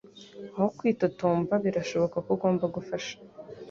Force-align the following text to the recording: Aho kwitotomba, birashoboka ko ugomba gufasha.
Aho 0.55 0.67
kwitotomba, 0.77 1.53
birashoboka 1.65 2.17
ko 2.25 2.29
ugomba 2.35 2.65
gufasha. 2.75 3.15